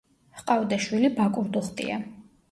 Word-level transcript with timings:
ჰყავდა 0.37 0.79
შვილი 0.85 1.11
ბაკურდუხტია. 1.19 1.99